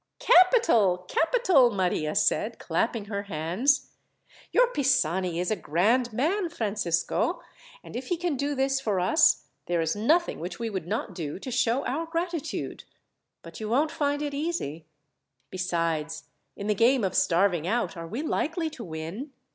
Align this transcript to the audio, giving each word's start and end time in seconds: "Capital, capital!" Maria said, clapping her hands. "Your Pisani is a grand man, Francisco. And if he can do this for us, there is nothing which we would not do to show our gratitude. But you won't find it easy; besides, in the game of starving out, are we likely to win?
"Capital, 0.17 1.05
capital!" 1.07 1.69
Maria 1.69 2.15
said, 2.15 2.57
clapping 2.57 3.05
her 3.05 3.21
hands. 3.21 3.91
"Your 4.51 4.65
Pisani 4.65 5.39
is 5.39 5.51
a 5.51 5.55
grand 5.55 6.11
man, 6.11 6.49
Francisco. 6.49 7.43
And 7.83 7.95
if 7.95 8.07
he 8.07 8.17
can 8.17 8.35
do 8.35 8.55
this 8.55 8.81
for 8.81 8.99
us, 8.99 9.45
there 9.67 9.79
is 9.79 9.95
nothing 9.95 10.39
which 10.39 10.57
we 10.57 10.71
would 10.71 10.87
not 10.87 11.13
do 11.13 11.37
to 11.37 11.51
show 11.51 11.85
our 11.85 12.07
gratitude. 12.07 12.83
But 13.43 13.59
you 13.59 13.69
won't 13.69 13.91
find 13.91 14.23
it 14.23 14.33
easy; 14.33 14.87
besides, 15.51 16.23
in 16.55 16.65
the 16.65 16.73
game 16.73 17.03
of 17.03 17.13
starving 17.15 17.67
out, 17.67 17.95
are 17.95 18.07
we 18.07 18.23
likely 18.23 18.71
to 18.71 18.83
win? 18.83 19.33